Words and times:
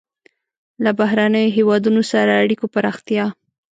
له 0.83 0.91
بهرنیو 0.99 1.53
هېوادونو 1.57 2.01
سره 2.11 2.31
اړیکو 2.43 2.65
پراختیا. 2.73 3.25